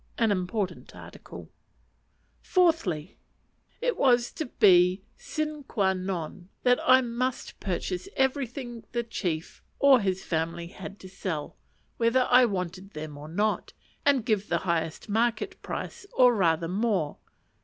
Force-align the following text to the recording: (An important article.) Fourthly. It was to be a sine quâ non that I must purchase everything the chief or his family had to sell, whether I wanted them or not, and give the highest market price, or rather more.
(An 0.17 0.31
important 0.31 0.95
article.) 0.95 1.51
Fourthly. 2.41 3.19
It 3.81 3.97
was 3.97 4.31
to 4.31 4.47
be 4.47 5.03
a 5.03 5.21
sine 5.21 5.63
quâ 5.65 5.95
non 5.95 6.49
that 6.63 6.79
I 6.89 7.01
must 7.01 7.59
purchase 7.59 8.09
everything 8.17 8.83
the 8.93 9.03
chief 9.03 9.61
or 9.77 9.99
his 9.99 10.23
family 10.23 10.69
had 10.69 10.99
to 11.01 11.07
sell, 11.07 11.55
whether 11.97 12.27
I 12.31 12.45
wanted 12.45 12.93
them 12.93 13.15
or 13.15 13.27
not, 13.27 13.73
and 14.03 14.25
give 14.25 14.49
the 14.49 14.57
highest 14.65 15.07
market 15.07 15.61
price, 15.61 16.07
or 16.13 16.33
rather 16.33 16.67
more. 16.67 17.17